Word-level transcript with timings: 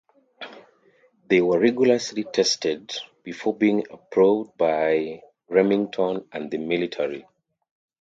They 1.27 1.41
were 1.43 1.59
rigorously 1.59 2.23
tested 2.23 2.91
before 3.23 3.55
being 3.55 3.85
approved 3.91 4.57
by 4.57 5.21
Remington 5.47 6.27
and 6.31 6.49
the 6.49 6.57
military. 6.57 7.27